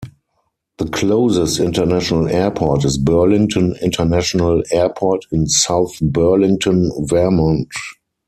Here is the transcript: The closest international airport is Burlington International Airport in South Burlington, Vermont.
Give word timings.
The 0.79 0.85
closest 0.89 1.59
international 1.59 2.27
airport 2.27 2.85
is 2.85 2.97
Burlington 2.97 3.75
International 3.83 4.63
Airport 4.71 5.25
in 5.31 5.45
South 5.45 5.95
Burlington, 6.01 6.91
Vermont. 7.07 7.69